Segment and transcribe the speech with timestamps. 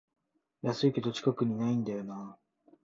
[0.63, 2.35] 安いけど近くにないんだよな
[2.67, 2.71] あ